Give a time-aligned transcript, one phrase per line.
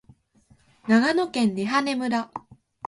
[0.87, 2.31] 長野県根羽村